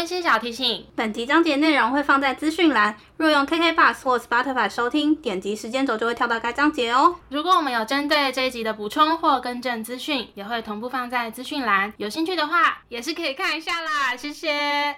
[0.00, 7.16] 温馨小提醒：本集章节内容会放在资讯栏，若用 KK Bus 或 Spotify 收听，点击时间轴就会跳到该章节哦。
[7.28, 11.92] 如果我们有针对这一集的补充或更正资讯，也会同步放在资讯栏。
[11.98, 14.16] 有兴趣的话，也是可以看一下啦。
[14.16, 14.96] 谢谢。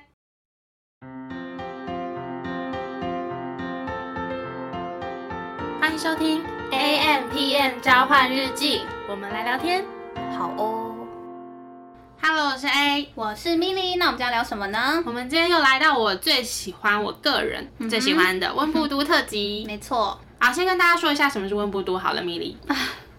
[5.80, 9.84] 欢迎收听 A M P M 交换日记，我们来聊天。
[10.38, 10.81] 好哦。
[12.24, 15.02] Hello，我是 A，我是 Milly，那我们今天要聊什么呢？
[15.04, 19.64] 我们今天又来到我最喜欢、我个人最喜欢的温布都特辑。
[19.66, 22.54] 没错，好，先跟大家说一下什么是温布都好了，Milly。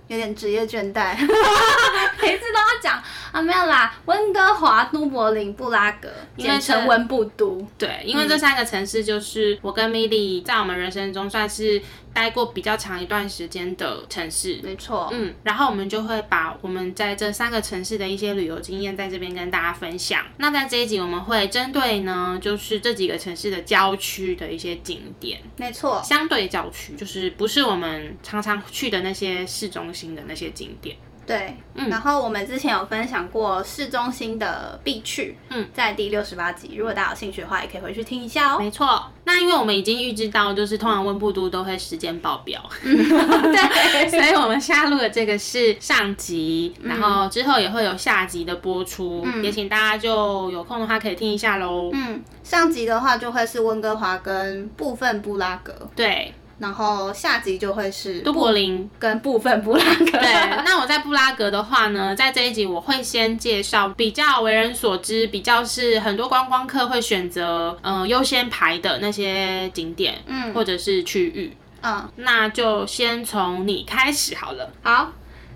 [0.08, 1.16] 有点职业倦怠，
[2.22, 3.02] 每次都要讲
[3.32, 7.66] 啊，没有啦，温哥华、都柏林、布拉格，简称温布都。
[7.78, 11.82] 对，因为这三个城市就是我跟 Milly 在我们人生中算是
[12.14, 14.60] 待过比较长一段时间的城市。
[14.64, 20.24] 没错，嗯，然后我们就会把我们在这三个城市的一些旅游经验在这边跟大家分享。
[20.38, 30.96] 那在这一集我们会针对呢，就是这几个城市的郊区的一些景点，没错，相对郊区，就是不是我们常常去的那些市中心的那些景点。
[31.26, 31.90] 对，嗯。
[31.90, 38.60] 然后我们之前有分享过市中心的必去，嗯，在第六十八集，如果大家有兴趣的话，也可以回去听一下哦。
[38.60, 51.90] 没错，那因为我们已经预知到，就是通常温布都都会时间爆表， 对，所以我们下录的这个是上集，然后之后也会有下集的播出，也请大家就有空的话可以听一下喽。
[51.94, 60.06] 嗯，上集的话就会是温哥华跟部分布拉格，对，然后下集就会是都柏林跟部分布拉格。
[60.06, 71.56] 对，那我在布拉格的话呢，在这一集我会先介绍比较为人所知、比较是很多观光客会选择嗯优先排的那些景点，嗯，或者是区域。
[71.82, 74.72] 嗯，那就先从你开始好了。
[74.82, 75.12] 好，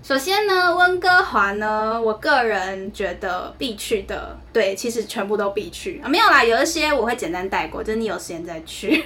[0.08, 9.04] 首先呢，温哥华呢，我个人觉得必去的，对，其实全部都必去啊，没有啦，有一些我会简单带过，就是你有时间再去。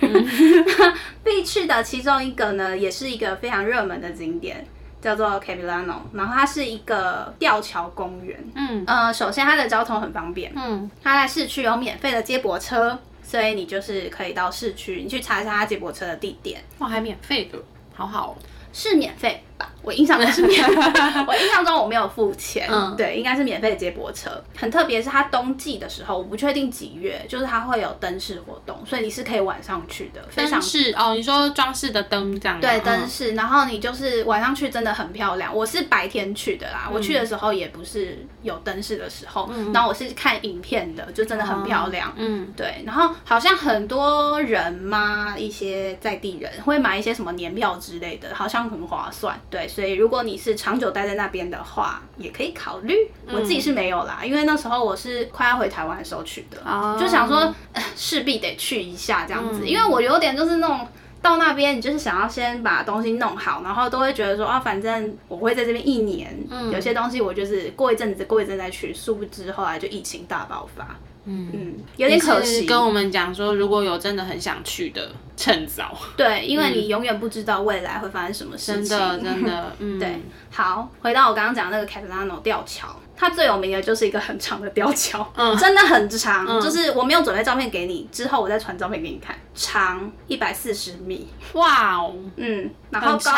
[1.25, 4.65] 必去的其中一个呢，也是一个非常热门的景点。
[5.01, 8.39] 叫做 Capilano，然后它是一个吊桥公园。
[8.55, 17.59] 嗯呃，首先它的交通很方便，嗯，它在市区有免费的接驳车，所以你就是可以到市区，你去查一下它接驳车的地点，哇，还免费的，
[17.93, 18.37] 好好哦。
[18.75, 19.71] 是免费吧？
[19.83, 20.75] 我印象中是免费，
[21.27, 24.31] 我印象中我没有付钱，嗯对，应该是免费的接驳车。
[24.57, 32.61] 很特别是它冬季的时候，我不确定几月，就是它会有灯饰活动，所以你是可以晚上去的，非常灯饰哦，你说装饰的灯这样吗？
[32.61, 35.55] 对嗯灯饰，然后你就是晚上去真的很漂亮。
[35.55, 42.13] 我是白天去的啦，我去的时候也不是有灯饰的时候，然后我是看影片的，就真的很漂亮。
[42.17, 49.39] 嗯，对，然后好像很多人嘛，一些在地人会买一些什么年票之类的，好像很划算。
[49.53, 52.97] 对，所以如果你是长久待在那边的话，也可以考虑。
[53.31, 60.89] 我自己是没有啦，因为那时候我是快要回台湾的时候去的，哦就想说呃势必得去一下这样子，因为我有点就是那种。
[61.23, 66.37] 到那边，你就是想要先把东西弄好，然后都会觉得说啊，反正我会在这边一年，
[66.73, 68.93] 有些东西我就是过一阵子，过一阵再去。
[68.93, 72.67] 殊不知后来就疫情大爆发，嗯有点可惜。
[72.67, 75.97] 跟我们讲说，如果有真的很想去的，趁早。
[76.17, 78.85] 对，因为你永远不知道未来会发生什么事情。
[78.85, 93.33] 真的，真的， 嗯，对，好，回到我刚刚讲的那个 Catalano 吊桥，它最有名的就是一个很长的吊桥，嗯真的很长，就是我没有准备照片给你，之后我再传照片给你看，长一百四十米，哇哦，嗯，然后高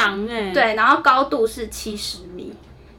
[0.53, 2.53] 对，然后高度是七十米。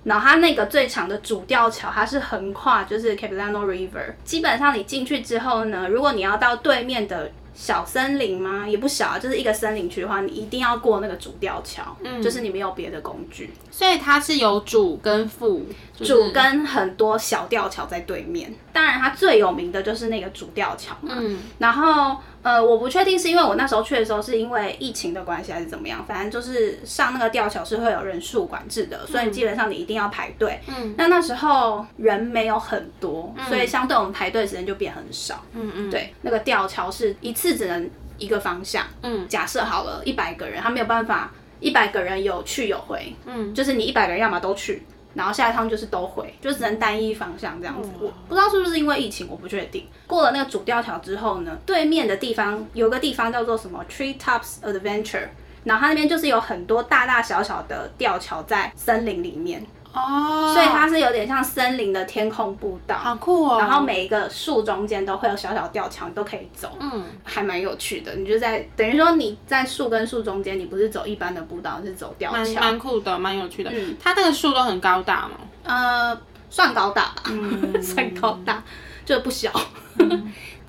[0.06, 4.14] 然后它那个最长的主吊桥，它是横跨就是 Capilano River。
[4.24, 8.66] 基本上你进去之后呢，如果你要到对面的小森林吗？
[8.68, 13.52] 也不小啊，就是一个森林区的话，你一定要过那个主吊桥，就是你没有别的工具。
[13.72, 18.54] 所以它是有主跟副，就是主跟很多小吊桥在对面。
[18.76, 21.16] 当然，它最有名的就是那个主吊桥嘛。
[21.18, 30.60] 嗯然后，呃，我不确定是因为我那时候去的时候是因为疫情的关系还是怎么样，反正就是上那个吊桥是会有人数管制的，所以基本上你一定要排队。
[30.68, 35.42] 嗯，那那时候人没有很多，所以相对我们排队的时间就变很少。
[35.54, 38.86] 嗯嗯，对，那个吊桥是一次只能一个方向。
[39.04, 41.32] 嗯，假设好了，一百个人，他没有办法，
[41.62, 43.16] 一百个人有去有回。
[43.26, 44.84] 嗯，就是你一百个人要么都去，
[45.16, 47.90] 然后下一趟就是都回，就只能单一方向这样子。
[48.00, 49.88] 我不知道是不是因为疫情，我不确定。
[50.06, 55.30] 过了那个主吊桥之后呢，对面的地方有个地方叫做什么 Tree Tops Adventure，
[55.64, 59.66] 然后它那边就是有很多大大小小的吊桥在森林里面，
[59.96, 62.98] 哦，所以它是有点像森林的天空步道。
[62.98, 63.58] 好酷哦。
[63.60, 68.14] 然后每一个树中间都会有小小吊桥，你都可以走，嗯，还蛮有趣的。
[68.16, 72.60] 你就在等于说你在树跟树中间，你不是走一般的步道，是走吊蛮桥。
[72.60, 73.72] 蛮酷的，蛮有趣的。
[73.74, 75.32] 嗯它这个树都很高大嘛。
[75.64, 78.62] 呃，算高大吧，嗯 算高大，
[79.06, 79.50] 就不小。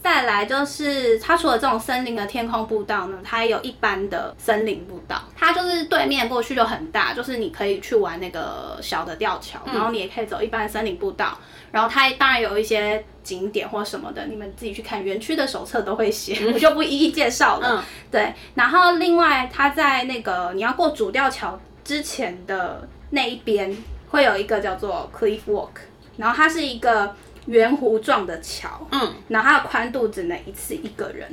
[0.06, 5.20] 再来就是它除了这种森林的天空步道呢，它也有一般的森林步道。
[5.36, 11.36] 它就是对面过去就很大，就是你可以去玩那个小的吊桥，然后你也可以走一般的森林步道。
[11.72, 17.84] 然后它当然有一些景点或什么的，你们自己去看园区的手册都会写，我就不一一介绍了。
[18.08, 23.76] 对，然后另外它在那个你要过主吊桥之前的那一边
[24.08, 25.70] 会有一个叫做 Cliff Walk，
[26.16, 27.12] 然后它是一个
[27.46, 31.28] 圆弧状的桥，嗯，然后它的宽度只能一次一个人。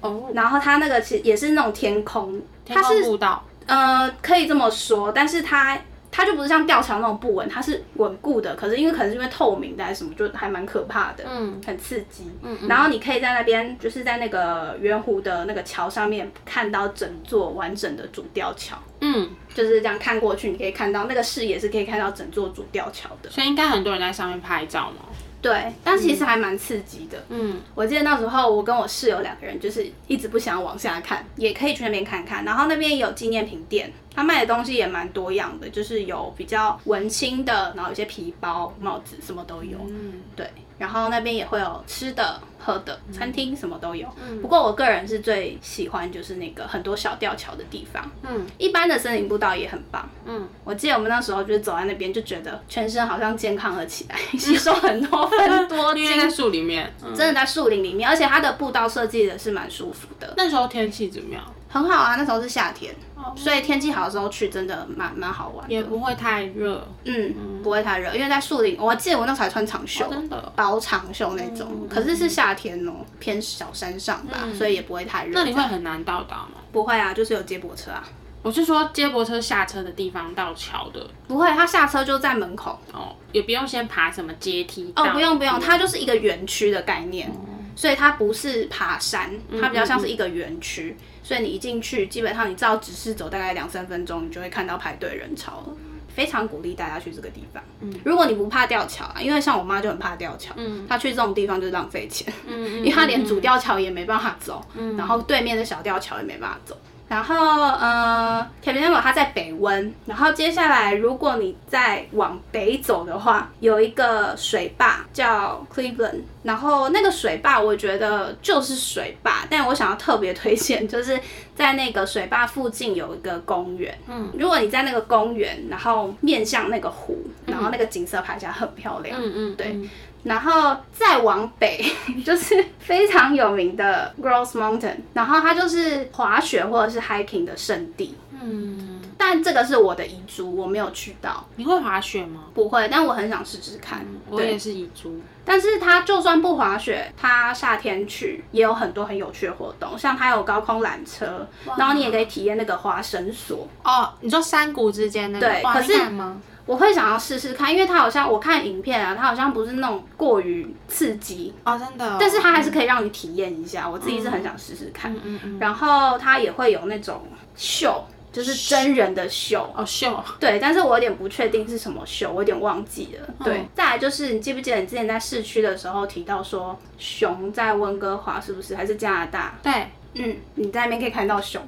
[0.00, 5.78] 哦，然后它那个其实也是那种天空，它是步道，呃，可以这么说，但是它。
[6.16, 8.54] 它就不是像吊桥那种不稳，它是稳固的。
[8.54, 12.30] 可是因为可能是因为透明的还是什么，就还蛮可怕的，嗯，很刺激。
[12.40, 18.76] 嗯然后你可以在那边，就是在那个圆弧的那个桥上面看到整座完整的主吊桥。
[19.00, 23.28] 嗯，就是这样看过去，你可以看到那个视野是可以看到整座主吊桥的。
[23.28, 25.06] 所以应该很多人在上面拍照吗？
[25.44, 27.22] 对，但其实还蛮刺激的。
[27.28, 32.42] 嗯，我记得那时候我跟我室友两个人就是一直不想往下看，也可以去那边看看。
[32.46, 39.76] 然后那边有纪念品店，他卖的东西也蛮多样的，就是有比较文青的，然后有些皮包、帽子什么都有。
[39.86, 40.48] 嗯，对。
[40.78, 44.08] 然后那边也会有吃的、喝的，餐厅什么都有。
[44.20, 48.10] 嗯，不过我个人是最喜欢就是那个很多小吊桥的地方。
[48.22, 50.08] 嗯，一般的森林步道也很棒。
[50.24, 60.34] 嗯，我记得我们那时候就是走在那边，就觉得全身好像健康了起来， 吸收很多很多因为在树里面，真的在树林里面，而且它的步道设计的是蛮舒服的。
[60.36, 61.42] 那时候天气怎么样？
[61.68, 62.94] 很好啊，那时候是夏天。
[63.36, 66.86] 所以天气好的时候去，真的蛮蛮好玩，也不会太热。
[67.04, 68.76] 嗯，不会太热，因为在树林。
[68.78, 71.88] 我记得我那时候还穿长袖，真的薄长袖那种。
[71.88, 75.32] 可是是夏天哦，偏小山上吧，所以也不会太热。
[75.34, 76.52] 那你会很难到达吗？
[76.72, 78.04] 不会啊，就是有接驳车啊。
[78.42, 81.06] 我是说接驳车下车的地方到桥的。
[81.26, 82.78] 不会，他下车就在门口。
[82.92, 84.92] 哦，也不用先爬什么阶梯。
[84.96, 87.32] 哦，不用不用，它就是一个园区的概念，
[87.74, 89.30] 所以它不是爬山，
[89.60, 90.94] 它比较像是一个园区。
[91.24, 95.72] 所以你一进去，基本上你照指示走，大概两三分钟，你就会看到排队人潮了。
[96.14, 97.60] 非常鼓励大家去这个地方。
[97.80, 106.76] 嗯，如果你不怕吊桥啊，因为像我妈就很怕吊桥，嗯，她去这种地方就是浪费钱，嗯 因为她连主吊桥也没办法走，嗯，然后对面的小吊桥也没办法走。
[107.14, 107.36] 然后，
[107.78, 109.94] 呃，铁皮山它在北温。
[110.04, 116.22] 然后接下来，如果你再往北走的话，有一个水坝叫 Cleveland。
[116.42, 121.16] 然后那个水坝，我觉得就是水坝，但我想要特别推荐，就是
[121.54, 123.96] 在那个水坝附近有一个公园。
[124.08, 127.16] 嗯，如果你在那个公园，然后面向那个湖，
[127.46, 129.16] 然后那个景色拍起来很漂亮。
[129.22, 129.78] 嗯嗯，对。
[130.24, 131.84] 然后再往北
[132.24, 138.16] 就是非常有名的 Gross Mountain，然后它就是滑雪或者是 hiking 的圣地。
[138.46, 141.46] 嗯，但这个是我的遗珠，我没有去到。
[141.56, 142.44] 你会滑雪吗？
[142.52, 144.04] 不会，但我很想试试看。
[144.28, 151.46] 我也是遗珠，但是它就算不滑雪，它夏天去也有很多很有趣的活动，像它有高空缆车，
[151.78, 153.66] 然后你也可以体验那个滑绳索。
[153.82, 155.46] 哦，你说山谷之间那个？
[155.46, 156.38] 对，可是吗？
[156.66, 162.16] 我会想要试试看，因为它好像我看影片啊，它好像不是那种过于刺激哦，真的。
[162.18, 165.14] 但是它还是可以让你体验一下，我自己是很想试试看。
[165.22, 167.22] 嗯嗯然后它也会有那种
[167.54, 168.02] 秀，
[168.32, 170.18] 就是真人的秀哦秀。
[170.40, 173.34] 对，但是我有点不确定是什么秀，我有点忘记了。
[173.44, 173.66] 对。
[173.74, 178.74] 再来就是你记不记得你之前在市区的时候提到说熊在温哥华是不是？
[178.74, 179.54] 还是加拿大？
[179.62, 179.72] 对。
[180.14, 181.60] 嗯，你在那边可以看到熊，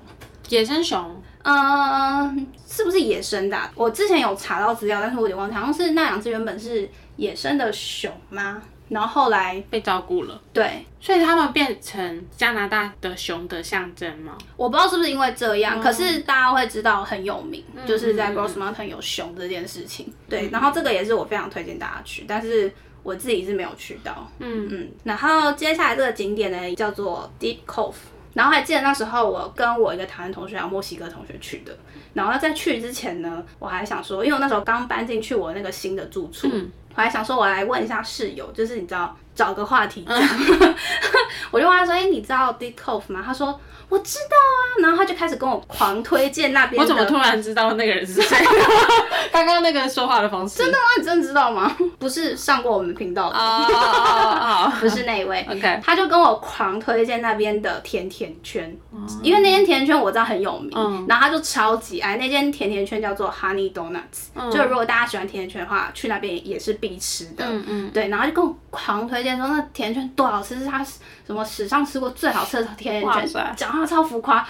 [0.48, 1.22] 野生熊。
[1.48, 3.56] 嗯，是不是野生的？
[3.76, 8.60] 我之前有查到资料，但是我有点忘记，好像是那两只原本是野生的熊吗？
[8.88, 10.40] 然后后来被照顾了。
[10.52, 14.36] 对，所以他们变成加拿大的熊的象征吗？
[14.56, 20.12] 我不知道是不是因为这样，可是大家会知道很有名，就是在 Gross Mountain 有熊这件事情。
[20.28, 22.72] 对，然后这个也是我非常推荐大家去，但是
[23.04, 24.28] 我自己是没有去到。
[24.40, 27.94] 嗯嗯，然后接下来这个景点呢，叫做 Deep Cove。
[28.36, 31.74] 然后还记得那时候，我跟我一个台湾同学，还有墨西哥同学去的。
[32.12, 36.46] 然后在去之前呢，我还想说，因为我那时候刚搬进去我那个新的住处，
[36.94, 40.16] 我还想说，我来问一下室友，就是你知道，找个话题讲。
[41.50, 43.58] 我就问他说：“哎，你知道 Deep Cove 吗？”他说。
[43.88, 46.82] 我知道啊，然后他就开始跟我狂推荐那边。
[46.82, 48.36] 我怎么突然知道那个人是谁？
[49.30, 50.58] 刚刚那个说话的方式。
[50.58, 50.84] 真的吗？
[50.98, 51.72] 你真的知道吗？
[51.96, 55.46] 不是上过我们频道的，不是那一位。
[55.48, 58.76] OK，他就跟我狂推荐那边的甜甜圈，
[59.22, 60.72] 因为那间甜甜圈我知道很有名，
[61.08, 64.50] 然后他就超级爱那间甜甜圈，叫做 Honey Donuts。
[64.52, 67.44] 就如果大家喜欢甜甜圈的话，去那边也是必吃的。
[67.46, 67.90] 嗯嗯。
[67.94, 70.84] 对，然后就跟我狂推荐说那甜甜圈多好吃，是他
[71.26, 74.36] 什么么史上吃过最好吃的甜哇甜圈塞，讲话超浮夸。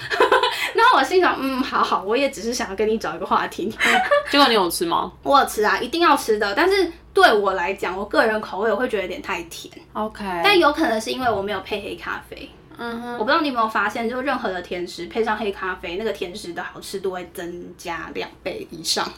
[0.75, 3.75] 然后我心想，嗯，好好，我也只是想要跟你找一个话题。
[4.31, 12.51] 结果你有吃吗我有吃啊，一定要吃的，但是对我来讲，我个人口味我会觉得有点太甜，？OK，但有可能是因为我没有配黑咖啡。
[12.79, 19.11] 嗯哼，我不知道你有没有发现，就任何的甜食配上黑咖啡，那个甜食的好吃度会增加两倍以上。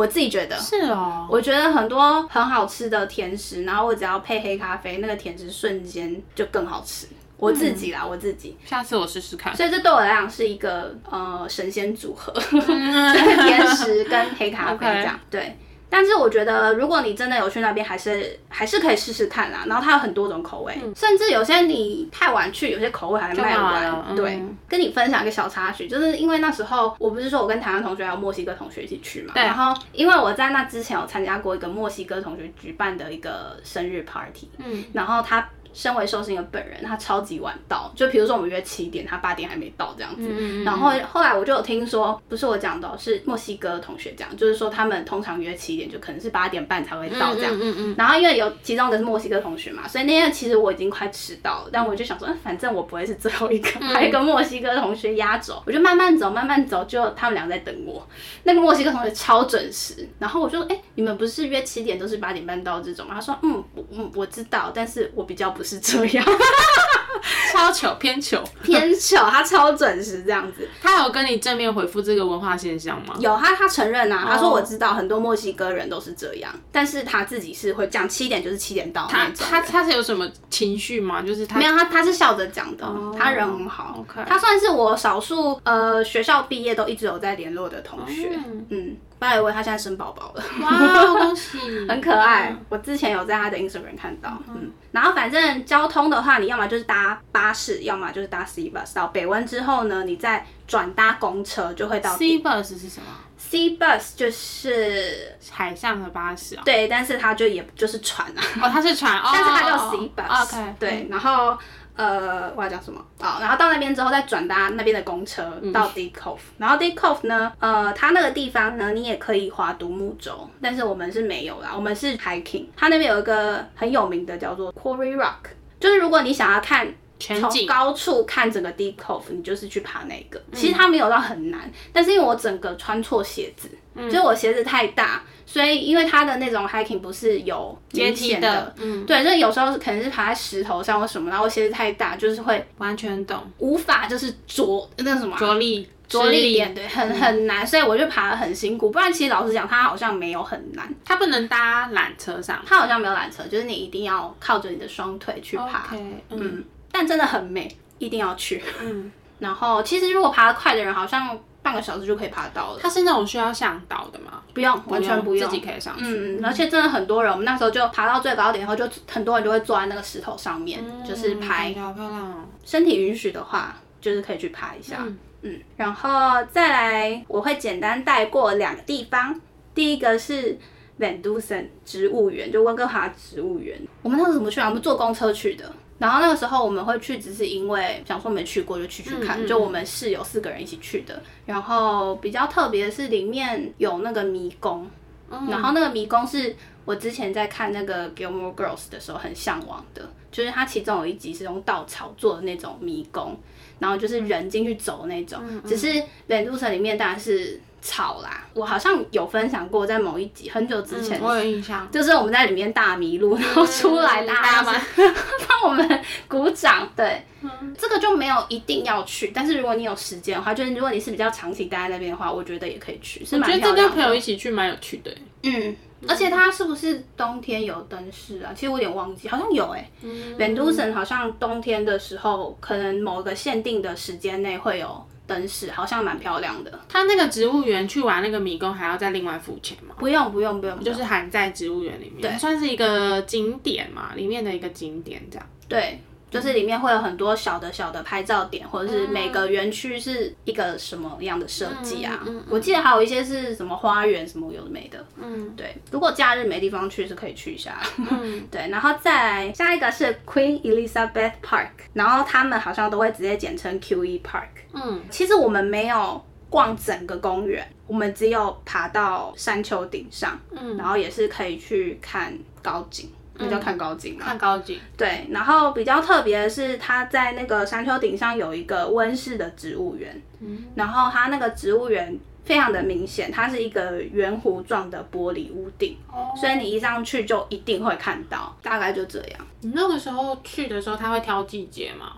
[0.00, 7.06] 我自己觉得，是哦，我觉得很多很好吃的甜食，然后我只要配黑咖啡，那个甜食瞬间就更好吃。
[7.36, 9.54] 我自己啦，我自己，下次我试试看。
[9.54, 15.56] 所以这对我来讲是一个呃神仙组合， 甜食跟黑咖啡这样对。
[15.90, 19.64] 但是我觉得，如果你真的有去那边，还是还是可以试试看啦。
[19.66, 24.14] 然后它有很多种口味，甚至有些你太晚去，有些口味还没卖完。
[24.14, 29.42] 对，跟你分享一个小插曲，就是因为那时候我不是说我跟台湾同学还有墨西哥同学一起去嘛，对。
[29.42, 40.26] 然后因为我在那之前有参加过一个墨西哥同学举办的一个生日 party，嗯，然后他身为寿星的本人，他超级晚到，就比如说我们约七点，他八点还没到这样子。
[40.28, 47.52] 嗯然后后来我就有听说，不是我讲的哦，是墨西哥同学讲，就是说他们通常约七点，就可能是八点半才会到这样。
[47.58, 58.06] 嗯嗯然后因为有其中一个是墨西哥同学嘛，所以那天其实我已经快迟到了，但我就想说，嗯反正我不会是最后一个，还有一个墨西哥同学压轴，我就慢慢走，慢慢走，就他们俩在等我。
[58.44, 63.14] 那个墨西哥同学超准时，然后我就说，哎、你们不是约七点都是八点半到这种吗？
[63.14, 66.24] 他说，嗯，我嗯我知道，但是我比较不是这样，
[67.52, 68.42] 超糗偏糗。
[68.62, 70.68] 偏糗，他超准时这样子。
[70.82, 73.14] 他有跟你正面回复这个文化现象吗？
[73.18, 79.48] 有他，他承认啊，他说哦我知道很多墨西哥人都是这样，但是他自己是会讲七点就是七点到那他种人。
[79.50, 81.22] 他他是有什么情绪吗？
[81.22, 88.30] 就是他没有他，他是笑着讲的，哦他人很好 OK 他算是我少数呃学校毕业都一直有在联络的同学。
[88.34, 91.58] 嗯嗯，拜以为他现在生宝宝了，哇，恭喜，
[91.88, 92.56] 很可爱。
[92.68, 103.06] 我之前有在他的 Instagram 看到，嗯，然后反正交通的话，你要么就是搭巴士，要么就是搭 C bus 到北温之后呢，你再转搭公车就会到 C bus 是什么？
[103.40, 106.62] C bus 就是海上的巴士啊。
[106.64, 110.42] 对，但是它就也就是船啊，哦，它是船，哦、但是它叫 Sea bus。
[110.44, 111.56] OK，对，然后
[111.96, 113.00] 呃，我要讲什么？
[113.18, 122.66] 哦，然后到那边之后再转搭那边的公车嗯到 d i Cove，、然后 d i Cove 呢，呃，它那个地方呢，你也可以划独木舟，但是我们是没有啦，我们是 hiking。
[122.76, 126.94] 它那边有一个很有名的叫做 Quarry Rock，就是如果你想要看。
[127.20, 130.38] 从高处看整个 D Cove，你就是去爬那个。
[130.50, 130.54] 嗯。
[130.54, 134.08] 其实它没有到很难，但是因为我整个穿错鞋子，嗯。
[134.10, 145.38] 就是我鞋子太大，所以因为它的那种 hiking 不是有阶梯的，嗯，对，就是有时候可能是爬在石头上或什么，然后鞋子太大，就是会完全懂，无法就是着那什么啊？
[145.38, 146.54] 着力着吃力。
[146.54, 148.90] 点，对，很很难，所以我就爬得很辛苦。
[148.90, 152.60] 不然其实老实讲，它好像没有很难，它不能搭缆车上。
[152.66, 155.88] 它好像没有缆车，就是你一定要靠着你的双腿去爬。
[156.30, 158.62] 嗯，但真的很美，一定要去。
[158.80, 164.42] 嗯，然后其实如果爬得快的人，好像半个小时就可以爬到了，它是那种需要向导的吗？
[164.54, 166.04] 不用，完全不用，自己可以上去。
[166.04, 172.44] 嗯，而且真的很多人，我们那时候就爬到最高点以后，就很多人就会坐在那个石头上面，就是拍好漂亮哦。
[172.64, 174.96] 身体允许的话，就是可以去爬一下。
[175.00, 176.10] 嗯嗯然后
[176.50, 179.38] 再来，我会简单带过两个地方。
[179.74, 180.58] 第一个是
[180.98, 183.78] Van Dusen 植物园，就温哥华植物园。
[184.02, 184.68] 我们那时候怎么去啊？
[184.68, 185.64] 我们坐公车去的。
[186.00, 191.22] 然后那个时候我们会去，只是因为想说没去过就去去看，嗯嗯就我们室友四个人一起去的。
[191.44, 194.90] 然后比较特别的是里面有那个迷宫，
[195.30, 203.38] 嗯然后那个迷宫是我之前在看那个 Gilmore Girls 的时候很向往的，就是它其中有一集是用稻草做的那种迷宫，
[203.78, 205.38] 然后就是人进去走那种。
[205.46, 211.18] 嗯只是 e n 里面当然是草啦，我好像有分享过，在某一集很久之前。
[211.20, 211.88] 嗯我有印象。
[211.90, 214.62] 就是我们在里面大迷路，然后出来大家
[215.48, 216.88] 帮我们鼓掌。
[216.96, 223.88] 对，嗯这个就没有一定要去，但是如果你有时间的话，就是如果你是比较长期待在那边的话，我觉得也可以去，是我觉得这蛮漂亮。
[223.88, 225.10] 跟朋友一起去蛮有趣的。
[225.42, 225.74] 嗯，
[226.06, 228.52] 而且它是不是冬天有灯饰啊？
[228.54, 236.80] 其实我有点忘记，好像有哎、嗯 Van d u s e n 好像冬天的时候，可能某个限定的时间内会有灯饰，好像蛮漂亮的。
[236.88, 239.94] 它那个植物园去玩那个迷宫还要再另外付钱吗？
[239.98, 245.46] 不用不用不用，就是含在植物园里面，算是一个景点嘛，里面的一个景点这样。
[245.68, 246.00] 对。
[246.30, 252.20] 就是里面会有很多小的小的拍照点，或者是每个园区是一个什么样的设计啊？
[252.24, 255.04] 嗯嗯嗯我记得还有一些是什么花园什么有的没的。
[255.20, 257.80] 嗯对，如果假日没地方去是可以去一下。
[257.98, 264.48] 嗯， 对，然后再来下一个是 Queen Elizabeth Park，然后他们好像都会直接简称 QE Park。
[264.72, 272.32] 嗯，其实我们没有逛整个公园，我们只有爬到山丘顶上，嗯然后也是可以去看
[272.62, 273.10] 高景。
[273.40, 274.24] 那叫看高景嘛。
[274.24, 274.78] 看高景。
[274.96, 289.40] 对，然后比较特别的是，它在那个山丘顶上有一个温室的植物园，嗯，然后它那个植物园非常的明显，它是一个圆弧状的玻璃屋顶，哦，所以你一上去就一定会看到，大概就这样。
[289.60, 292.12] 你那个时候去的时候，它会挑季节吗？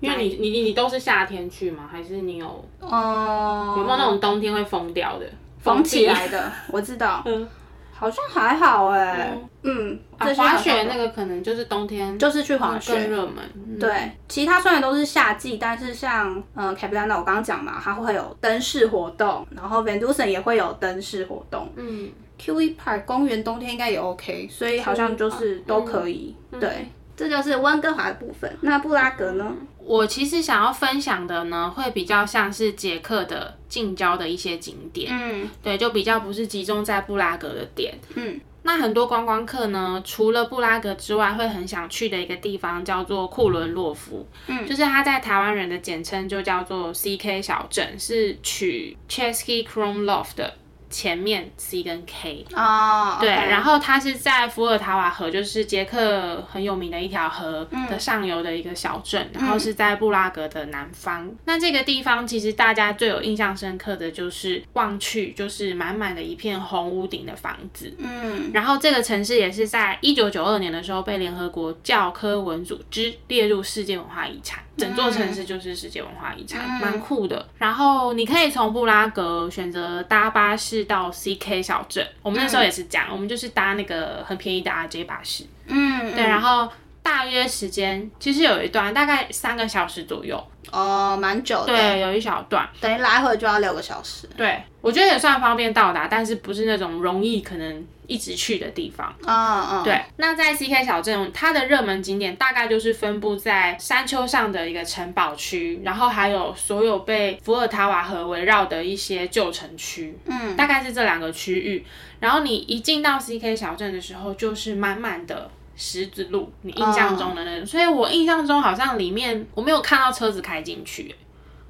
[0.00, 1.88] 因为你你你你都是夏天去吗？
[1.90, 3.74] 还是你有哦？
[3.78, 5.26] 有没有那种冬天会疯掉的？
[5.58, 7.22] 封起来的，我知道。
[7.26, 7.48] 嗯，
[7.98, 9.36] 好像还好哎。
[9.62, 13.78] 嗯，滑雪那个可能就是冬天，就是去滑雪更热门。
[13.80, 21.68] 对，其他虽然都是夏季，但是像嗯 Capilano 我刚刚讲嘛，它会有灯饰活动，然后 Van Dusen 也会有灯饰活动。
[21.76, 22.10] 嗯
[22.40, 26.36] ，QE Park 公园冬天应该也 OK，所以好像就是都可以。
[26.60, 26.88] 对。
[27.16, 28.56] 这就是温哥华的部分。
[28.60, 29.52] 那布拉格呢？
[29.78, 35.08] 我其实想要分享的呢，会比较像是捷克的近郊的一些景点。
[35.10, 37.94] 嗯，对，就比较不是集中在布拉格的点。
[38.14, 44.26] 嗯，那很多观光客呢，除了布拉格之外，会很想去的一个地方叫做库伦洛夫。
[44.48, 50.52] 嗯，就是它在台湾人的简称就叫做 CK 小镇，是取 Chesky Krumlov 的。
[50.88, 61.30] 前面 C 跟 K 哦，对，然后它是在伏尔塔瓦河，就是捷克很有名的一条河的上游的一个小镇，然后是在布拉格的南方。
[61.44, 74.62] 那这个地方其实大家最有印象深刻的就是望去就是满满的一片红屋顶的房子，嗯，然后这个城市也是在一九九二年的时候被联合国教科文组织列入世界文化遗产。
[74.76, 77.48] 整座城市就是世界文化遗产，蛮酷的。
[77.58, 85.44] 然后你可以从布拉格选择搭巴士到 CK 小镇，我们那时候也是这样，我们就是搭那个很便宜的 RJ 巴士。
[85.66, 86.68] 嗯，对，然后
[87.06, 90.44] 大约时间其实有一段大概三个小时左右。
[90.72, 91.66] 哦，蛮久的。
[91.66, 94.28] 对，有一小段，等于来回就要六个小时。
[94.36, 99.14] 对，我觉得也算方便到达，但是不是那种容易可能一直去的地方。
[99.24, 99.84] 嗯嗯。
[99.84, 110.18] 对，那在 CK 小镇，它的热门景点大概就是分布在山丘上的一个城堡区，然后还有所有被伏尔塔瓦河围绕的一些旧城区。
[110.24, 111.86] 嗯，大概是这两个区域。
[112.18, 115.48] 然后你一进到 CK 小镇的时候，就是满满的。
[115.76, 121.14] 十字路，你印象中的那种，所以我印象中好像里面我没有看到车子开进去，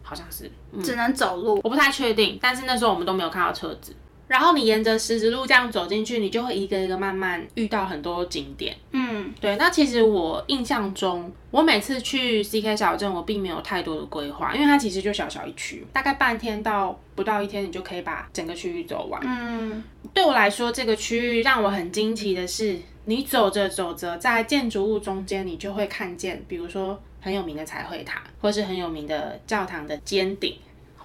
[0.02, 0.50] 好像是
[0.82, 2.38] 只能走路，我不太确定。
[2.40, 3.94] 但是那时候我们都没有看到车子。
[4.28, 8.76] 然后你沿着十字路这样走进去，你就会一个一个慢慢遇到很多景点。
[8.90, 9.54] 嗯，对。
[9.54, 19.20] 那其实我印象中，我每次去 CK 小镇，我并没有太多的规划，因为它其实就小小一区，大概半天到不到一天，你就可以把整个区域走完。
[19.24, 22.76] 嗯，对我来说，这个区域让我很惊奇的是。
[23.08, 30.56] 你走着走着，在建筑物中间，你就会看见，比如说很有名的彩绘塔，或是很有名的教堂的尖顶。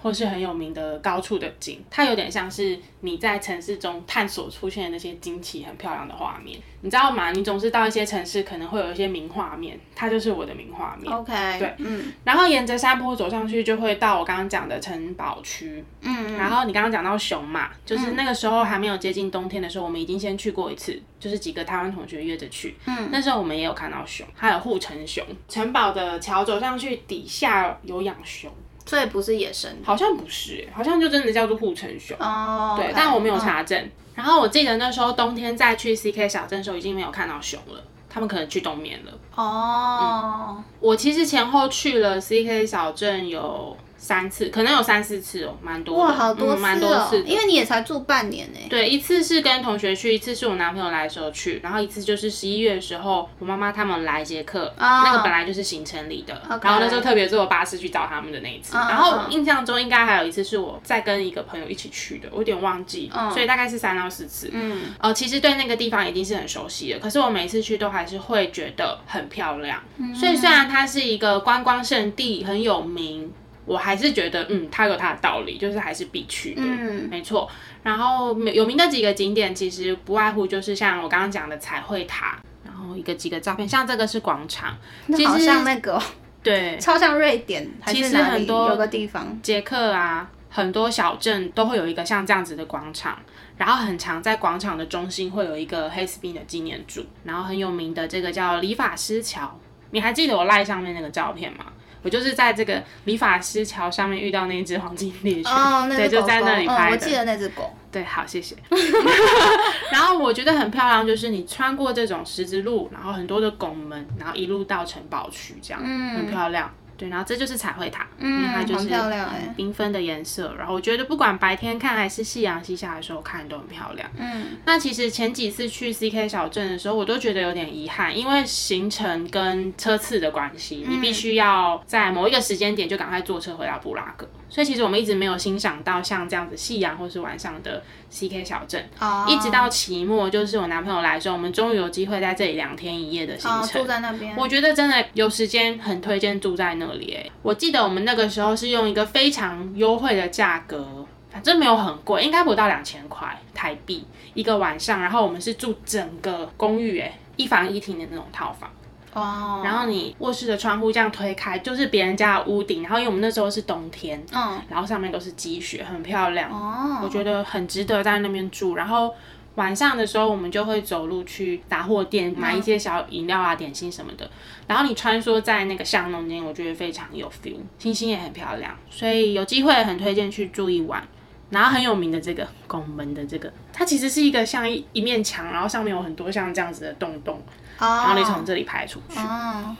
[0.02, 7.30] 或是很有名的高处的景，它有点像是你在城市中探索出现的那些惊奇、很漂亮的画面，你知道吗？
[7.30, 11.12] 你总是到一些城市，可能会有一些名画面，它就是我的名画面。
[11.12, 12.12] OK，对，嗯。
[12.24, 15.84] 然后沿着山坡走上去，就会到我刚刚讲的城堡区。
[16.00, 16.36] 嗯。
[16.36, 22.74] 然后你刚刚讲到熊嘛，就是那个时候还没有接近冬天的时候，我们已经先去过一次，就是几个台湾同学约着去。
[22.86, 23.08] 嗯。
[23.12, 25.24] 那时候我们也有看到熊，还有护城熊。
[25.48, 28.50] 城堡的桥走上去，底下有养熊。
[28.92, 32.14] 所以不是野生，好像不是，好像就真的叫做护城熊。
[32.20, 33.90] 哦，对，但我没有查证。
[34.14, 39.12] 然后我记得那时候冬天再去 CK 小镇的时候，已经没有看到熊了，他们可能去冬眠了。
[39.34, 43.74] 哦，我其实前后去了 CK 小镇有。
[44.02, 48.58] 三次，可能有三四次哦，蛮多的，哇，好多蛮多次，因为你也才住半年呢。
[48.68, 58.76] 对，一次是跟同学去，一次是我男朋友来的时候去，然后一次就是十一月的时候，我妈妈他们来捷克，那个本来就是行程里的，然后那时候特别坐巴士去找他们的那一次。
[58.76, 64.50] 然后印象中应该还有一次是我在跟一个朋友一起去的，我有点忘记，所以大概是三到四次。
[64.52, 69.80] 嗯，呃，其实对那个地方已经是很熟悉了，可是我每次去都还是会觉得很漂亮。
[70.12, 73.32] 所以虽然它是一个观光胜地，很有名。
[73.64, 77.48] 我还是觉得，嗯，它有它的道理，就是还是必去的，嗯，没错。
[77.82, 84.76] 然后有名的几个景点，其实不外乎就是像我刚刚讲的彩绘塔，然后一个几个照片，像这个是广场，
[85.14, 86.00] 其实像那个，
[86.42, 93.18] 对，超像瑞典，其实很多有个地方，捷克啊，很多小镇都会有一个像这样子的广场，
[93.56, 99.58] 然后很长，在广场的中心会有一个黑斯宾的纪念柱，然后很有名的这个叫理发师桥，
[99.90, 101.66] 你还记得我赖上面那个照片吗？
[102.02, 105.52] 我就是在这个理发师桥上面遇到那只黄金猎犬，
[105.88, 106.92] 对，就在那里拍的。
[106.92, 107.72] 我记得那只狗。
[107.90, 108.56] 对，好，谢谢。
[109.92, 116.72] 然后我觉得很漂亮，就是你穿过这种十字路，然后很多的拱门，然后一路到城堡区，这样，嗯，很漂亮。
[116.96, 120.54] 对，然后这就是彩绘塔，嗯，它就是很漂亮哎，缤纷的颜色。
[120.56, 124.08] 然后我觉得不管白天看还是夕阳西下的时候看都很漂亮。
[124.16, 134.28] 嗯，那其实前几次去 CK 小镇的时候，我都觉得有点遗憾，因为行程跟车次的关系，你必须要在某一个时间点就赶快坐车回到布拉格。
[134.52, 138.86] 所以其实我们一直没有欣赏到像这样子夕阳或是晚上的 CK 小镇。
[138.98, 139.24] 哦。
[139.26, 143.80] 一直到期末，就是我男朋友来的时候，我们终于有机会在这里两天一夜的行程。
[143.80, 144.36] 住在那边。
[144.36, 147.14] 我觉得真的有时间，很推荐住在那里。
[147.14, 150.86] 哎，我记得我们那个时候是用一个非常优惠的价格，
[151.30, 155.00] 反正没有很贵，应该不到两千块台币一个晚上。
[155.00, 158.70] 然后我们是住整个公寓，哎，一房一厅的那种套房。
[159.12, 162.82] 哦，然后你卧室的窗户这样推开，就是别人家的屋顶。
[162.82, 166.50] 然后因为我们那时候是冬天，嗯，然后上面都是积雪，很漂亮。
[166.50, 168.74] 哦，我觉得很值得在那边住。
[168.74, 169.14] 然后
[169.56, 174.30] 晚上的时候，我们就会走路去杂货店买一些小饮料啊、点心什么的。
[174.66, 178.74] 然后你穿梭在那个巷弄间，我觉得非常有 feel，星星也很漂亮。
[178.88, 181.06] 所以有机会很推荐去住一晚。
[181.52, 187.40] 然后很有名的这个拱门的这个，它其实是一个像一一面墙，然后上面有很多像这样子的洞洞。
[187.78, 189.18] 然后你从这里排出去。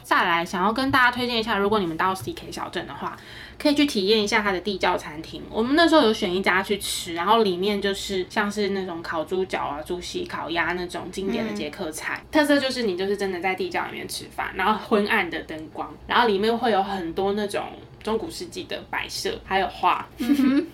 [0.02, 3.16] 再来，想要跟大家推荐一下，如果你们到 CK 小镇的话，
[3.56, 5.40] 可以去体验一下它的地窖餐厅。
[5.48, 12.20] 我们那时候有选一家去吃，然后里面就是像是那种烤猪脚啊、猪膝、烤鸭那种经典的捷克菜。
[12.32, 17.62] 特色就是你就是真的在地窖里面吃饭，然后昏暗的灯光，然后里面会有很多那种
[18.02, 20.06] 中古世纪的摆设，还有画。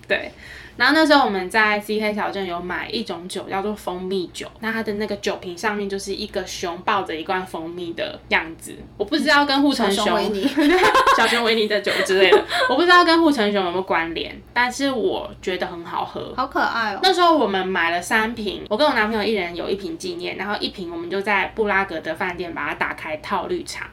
[0.06, 0.30] 对。
[0.76, 4.46] 然后那时候我们在 C K 小镇有买一种酒，叫做蜂蜜酒。
[4.60, 8.76] 那它的那个酒瓶上面就是一个熊抱着一罐蜂蜜的样子。
[8.96, 10.04] 我不知道跟护城熊、
[11.18, 17.00] 小熊维尼的酒之类的，我不知道跟护城熊有没有关联，但是我觉得很好喝，好可爱哦。
[17.02, 23.90] 那时候我们买了三瓶，我跟我男朋友一人有一瓶纪念，然后一瓶我们就在布拉格的饭店把它打开套绿茶。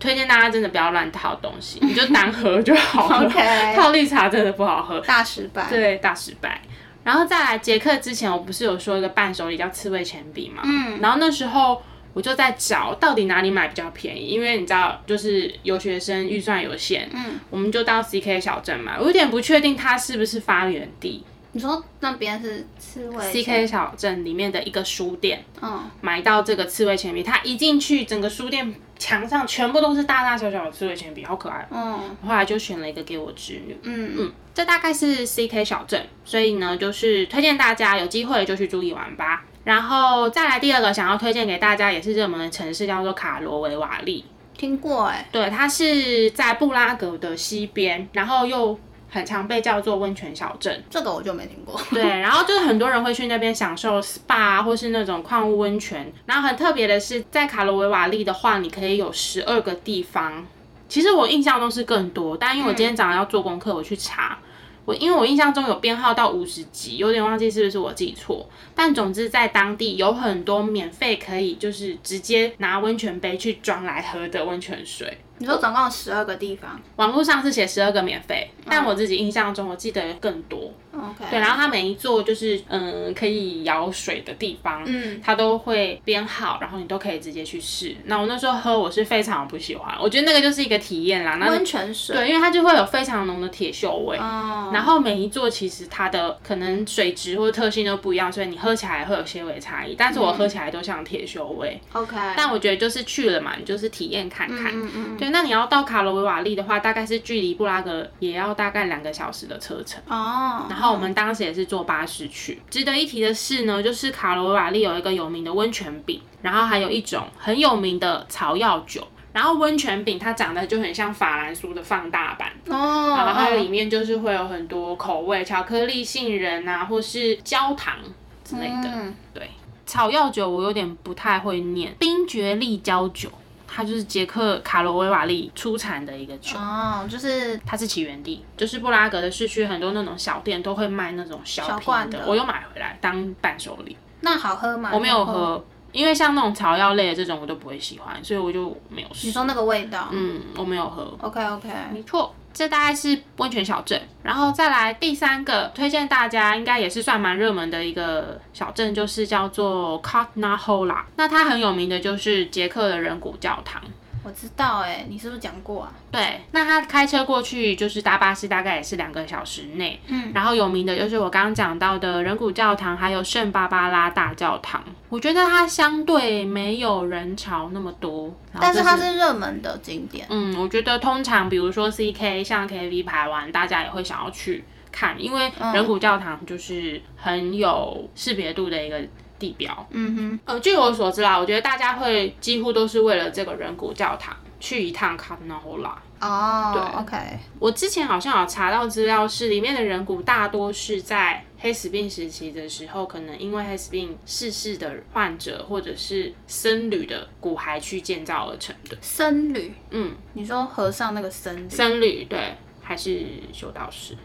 [0.00, 3.30] 推荐大家真的不要乱套东西， 你就单喝就好了。
[3.74, 5.66] 套绿茶真的不好喝，大失败。
[5.68, 6.60] 对，大失败。
[7.04, 10.62] 然后再来捷克之前，我不是有说一个伴手礼叫刺猬铅笔嘛？
[10.64, 10.98] 嗯。
[11.00, 11.82] 然后那时候
[12.12, 17.08] 我就在找到底哪里买比较便宜，因为你知道，就是留学生预算有限。
[17.14, 17.40] 嗯。
[17.50, 21.24] 我们就到 CK 小镇买，我有点不确定它是不是发源地。
[21.52, 31.66] 你说那边是刺猬？C K 小镇里面的一个书店，嗯，买到这个刺猬铅笔，他一进去，整个书店墙上全部都是大大小小的刺猬铅笔，好可爱。
[31.70, 33.76] 嗯，后来就选了一个给我侄女。
[33.82, 39.44] 嗯嗯，这大概是 C K 小镇，所以呢，就是推荐大家有机会就去住一晚吧。
[39.64, 44.24] 然后再来第二个想要推荐给大家，也是热门的城市，叫做卡罗维瓦利。
[44.54, 48.78] 听过哎，对，它是在布拉格的西边，然后又。
[49.10, 51.80] 很常被叫做温泉小镇，这个我就没听过。
[51.90, 56.12] 对，然后就是很多人会去那边享受 SPA 或是那种矿物温泉。
[56.26, 60.46] 然后很特别的是，在卡罗维瓦利的话，你可以有十二个地方。
[60.88, 64.38] 其实我印象中是更多，但因为我今天早上要做功课，我去查。
[64.84, 68.48] 我因为我印象中有编号到五十级，有点忘记是不是我记错。
[68.74, 75.18] 但总之在当地有很多免费可以就是直接拿温泉杯去装来喝的温泉水。
[75.38, 80.72] 你说总共有十二个地方，网络上是写十二个免费，但我自己印象中我记得更多。
[80.98, 87.96] OK，对，然后它每一座就是嗯可以舀水的地方，嗯，它都会编号，然后你都可以直接去试。
[88.04, 91.38] 那我那时候喝我是非常不喜欢，我觉得那个就是一个体验啦。
[91.48, 94.16] 温泉水，对，因为它就会有非常浓的铁锈味。
[94.18, 94.70] 哦。
[94.72, 99.94] 然后每一座其实它的可能水质或者特性都不一样，所以你喝起来会有些微差异。
[99.96, 101.80] 但是我喝起来都像铁锈味。
[101.92, 102.16] OK。
[102.36, 104.72] 但我觉得就是去了嘛，你就是体验看看。
[104.74, 105.16] 嗯嗯。
[105.16, 105.30] 对。
[105.30, 110.66] 那你要到卡罗维瓦利的话，大概是距离布拉格也要大概两个小时的车程哦。
[110.68, 112.60] 然后我们当时也是坐巴士去。
[112.70, 119.06] 值得一提的是呢，就是卡罗维瓦利有一个有名的温泉饼，然后还有一种很有名的草药酒。
[119.30, 123.14] 然后温泉饼它长得就很像法兰酥的放大版哦。
[123.16, 127.94] 然后它里面就是会有很多口味，巧克力、杏仁啊，或是焦糖
[128.42, 129.12] 之类的。
[129.32, 129.48] 对，
[129.86, 133.28] 草药酒我有点不太会念，冰爵利焦酒。
[133.70, 143.96] 它就是捷克卡罗维瓦利出产的一个酒哦，就是它是起源地，就是布拉格的市区很多那种小店都会卖那种小瓶的，我又买回来当伴手礼。
[144.22, 144.90] 那好喝吗？
[144.92, 149.26] 我没有喝，因为像那种草药类的这种我都不会喜欢，所以我就没有试。
[149.26, 150.08] 你说那个味道？
[150.10, 151.14] 嗯，我没有喝。
[151.20, 152.34] OK OK，没错。
[152.52, 163.80] 这大概是温泉小镇，然后再来第三个推荐大家，应该也是算蛮热门的一个小镇，就是叫做 Kotnahola 那它很有名的就是捷克的人骨教堂。
[164.28, 165.92] 我知道哎，你是不是讲过啊？
[166.12, 169.98] 对，那他开车过去就是搭巴士，大概也是两个小时内。
[170.08, 174.84] 嗯，然后有名的就是我刚刚讲到的人骨教堂，还有圣巴巴拉大教堂。
[175.08, 180.26] 我觉得它相对没有人潮那么多，但是它是热门的景点。
[180.28, 184.62] 嗯，我觉得通常比如说 C K 像 K V 排完，大家也会想要去
[184.92, 189.00] 看，因为人骨教堂就是很有识别度的一个。
[189.38, 195.96] 地标，嗯哼，呃，据我所知啦，我觉得大家会几乎都是为了这个人骨教堂去一趟卡纳霍拉。
[196.20, 197.38] 哦，对，OK。
[197.60, 208.98] 我之前好像有查到资料，是里面的人骨大多是在黑死病时期的时候，可能因为黑死病逝世的患者或者是僧侣的骨骸去建造而成的。
[209.00, 211.68] 僧侣，嗯，你说和尚那个僧侣？
[211.68, 214.16] 僧侣，对，还是修道士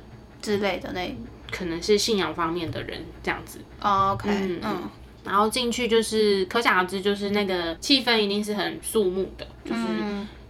[0.41, 1.15] 之类的那，
[1.51, 3.59] 可能是信仰方面的人这样子。
[3.79, 4.31] OK，
[4.63, 4.89] 嗯。
[5.23, 9.81] 然后进去就是可想而知，就是那个气氛一定是很肃穆的，就是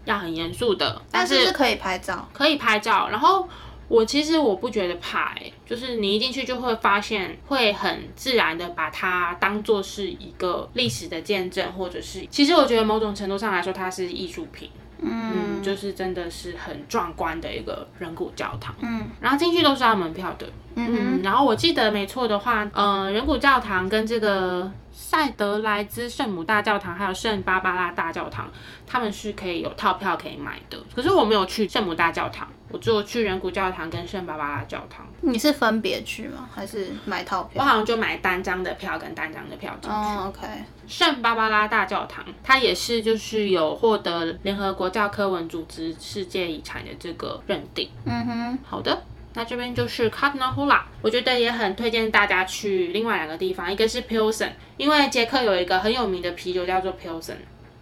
[0.05, 1.01] 要很严肃的。
[1.11, 3.09] 但是可以拍照，可以拍照。
[3.09, 3.47] 然后
[3.87, 14.69] 我其实我不觉得怕，哎，就是你一进去就会发现，会很自然的把它当做是一个历史的见证，或者是其实我觉得某种程度上来说，它是艺术品。
[15.03, 18.73] 嗯，就是真的是很壮观的一个人骨教堂。
[18.81, 20.47] 嗯，然后进去都是要门票的。
[20.75, 24.71] 嗯，然后我记得没错的话，呃，人骨教堂跟这个。
[24.93, 28.47] 塞德莱兹圣母大教堂还有圣芭芭拉大教堂，
[28.85, 30.77] 他们是可以有套票可以买的。
[30.95, 35.05] 可是我没有去圣母大教堂，我只有去人骨教堂跟圣芭芭拉教堂。
[35.21, 36.47] 你是分别去吗？
[36.53, 37.61] 还是买套票？
[37.61, 39.95] 我好像就买单张的票跟单张的票进去。
[39.95, 40.47] 哦，OK。
[40.87, 47.89] 圣芭芭拉大教堂，它也是就是有获得联合国教科文组织世界遗产的这个认定。
[48.05, 49.01] 嗯哼，好的。
[49.35, 57.37] 那这边就是 c a t n a h o l a 我觉得也很推荐大家去另外两个地方，一个是 Pilsen，因为捷克有一个很有名的啤酒叫做 Pilsen。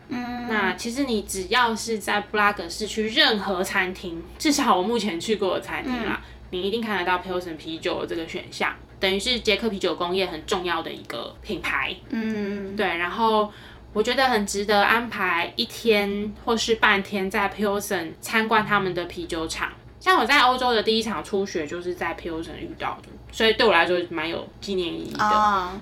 [0.08, 11.96] 嗯，那其实你只要是在布拉格市区任何餐厅，至少我目前去过的餐厅啦，你一定看得到 Pilsen 啤酒这个选项，等于是捷克啤酒工业很重要的一个品牌。
[12.10, 13.52] 嗯，对，然后
[13.94, 19.72] 我觉得很值得安排一天或是半天在 Pilsen 参观他们的啤酒厂。
[20.02, 23.10] 像我在欧洲的第一场初雪就是在 Pilsen 遇到的。
[23.32, 25.20] 所以对我来说蛮有纪念意义的。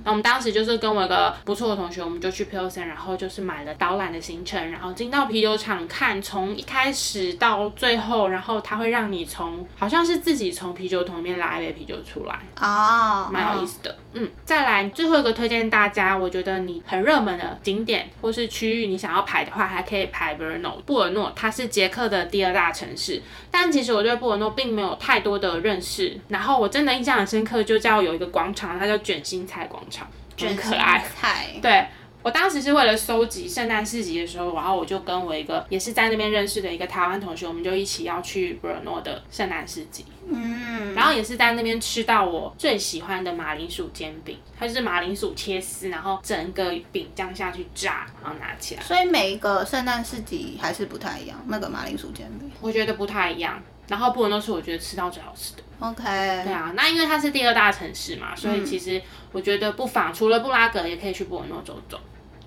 [0.03, 12.39] 那我们当时就是跟我一个不错的同学，我们就去 Pilsen，然后就是买了导览的行程，然后进到啤酒厂看，从一开始到最后，然后他会让你从好像是自己从啤酒桶里面拉一杯啤酒出来。
[12.61, 13.97] 哦，蛮有意思的。
[14.13, 23.21] 嗯，再来最后一个推荐大家，我觉得你很热门的景点或是区域，你想要排的话，还可以排 Brno 布尔诺，它是捷克的第二大城市。
[23.51, 27.38] 但其实我对布尔诺并没有太多的认识，然后我真的印象很深。
[27.43, 31.03] 课就叫有一个广场，它叫卷心菜广场，很可爱。
[31.19, 31.85] 菜，对
[32.21, 40.05] 我当时是为了收集圣诞市集的时候，然后我就跟我一个也是在那边认识的一个台湾同学，我们就一起要去布尔诺的圣诞市集。
[40.27, 48.83] 嗯，然后也是在那边吃到我最喜欢的马铃薯煎饼，它就是马铃薯切丝，然后整个饼这样下去炸，然后拿起来。
[48.83, 53.59] 所以每一个圣诞市集还是不太一样，那个马铃薯煎饼，我觉得不太一样。
[53.87, 55.63] 然后布尔诺是我觉得吃到最好吃的。
[55.79, 61.97] OK，对啊，那因为它是第二大城市嘛，所以其实我觉得不妨除了布拉格，也可以去布尔诺走走。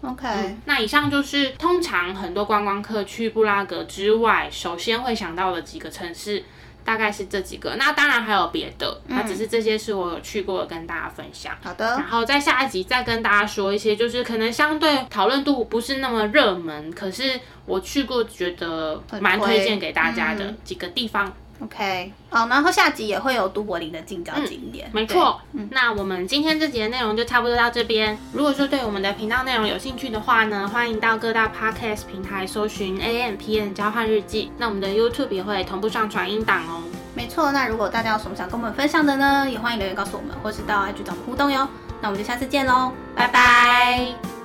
[0.03, 0.29] OK，
[0.65, 6.45] 那以上就是通常很多观光客去布拉格之外，首先会想到的几个城市，
[6.85, 7.77] 大概是这几个。
[7.77, 11.57] 那当然还有别的，那只是这些是我有去过的跟大家分享。
[11.63, 21.33] 好的，然后在下一集再跟大家说一些，就是可能相对讨论度不是那么热门，可是我去过觉得蛮推荐给大家的几个地方。
[21.61, 25.41] OK，好，然后下集也会有都柏林的近郊景点，没错。
[25.71, 28.19] 那我们今天这集的内容就差不多到这边。
[28.33, 34.51] 如果说对我们的频道内容有兴趣的话呢，欢迎到各大 Podcast 平台搜寻 AMPN 交换日记。
[34.59, 36.83] 那我们的 YouTube 也会同步上传音档哦。
[37.15, 41.69] 没错，那如果大家有什么想跟我们分享的呢，也欢迎留言告诉我们，或是到 IG 找我们互动哟。
[42.01, 44.42] 那我们就下次见喽，拜拜。